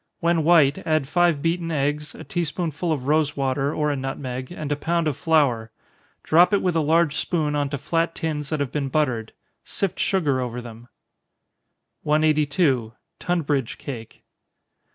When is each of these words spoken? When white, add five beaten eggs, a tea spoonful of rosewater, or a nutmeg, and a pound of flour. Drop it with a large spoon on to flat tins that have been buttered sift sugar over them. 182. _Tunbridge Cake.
When 0.19 0.43
white, 0.43 0.79
add 0.83 1.07
five 1.07 1.43
beaten 1.43 1.69
eggs, 1.69 2.15
a 2.15 2.23
tea 2.23 2.43
spoonful 2.43 2.91
of 2.91 3.05
rosewater, 3.05 3.71
or 3.71 3.91
a 3.91 3.95
nutmeg, 3.95 4.51
and 4.51 4.71
a 4.71 4.75
pound 4.75 5.07
of 5.07 5.15
flour. 5.15 5.69
Drop 6.23 6.55
it 6.55 6.61
with 6.63 6.75
a 6.75 6.79
large 6.79 7.15
spoon 7.17 7.55
on 7.55 7.69
to 7.69 7.77
flat 7.77 8.15
tins 8.15 8.49
that 8.49 8.61
have 8.61 8.71
been 8.71 8.89
buttered 8.89 9.31
sift 9.63 9.99
sugar 9.99 10.41
over 10.41 10.59
them. 10.59 10.87
182. 12.01 12.93
_Tunbridge 13.19 13.77
Cake. 13.77 14.23